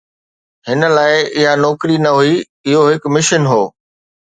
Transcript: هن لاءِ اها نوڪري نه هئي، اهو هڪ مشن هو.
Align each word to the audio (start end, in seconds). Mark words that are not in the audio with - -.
هن 0.67 0.81
لاءِ 0.95 1.15
اها 1.37 1.51
نوڪري 1.63 1.97
نه 2.05 2.11
هئي، 2.19 2.35
اهو 2.67 2.81
هڪ 2.93 3.03
مشن 3.15 3.41
هو. 3.51 3.63